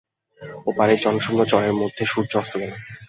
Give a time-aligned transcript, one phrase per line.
[0.65, 2.71] ও পারের জনশূন্য চরের মধ্যে সূর্য অস্ত গেল।